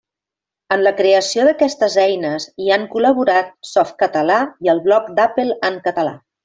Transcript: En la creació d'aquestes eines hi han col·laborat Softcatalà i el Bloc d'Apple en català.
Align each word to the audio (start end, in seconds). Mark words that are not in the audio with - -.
En 0.75 0.83
la 0.87 0.93
creació 1.01 1.45
d'aquestes 1.49 1.99
eines 2.05 2.49
hi 2.65 2.73
han 2.79 2.89
col·laborat 2.97 3.55
Softcatalà 3.75 4.43
i 4.69 4.73
el 4.77 4.87
Bloc 4.89 5.17
d'Apple 5.21 5.63
en 5.71 5.83
català. 5.91 6.21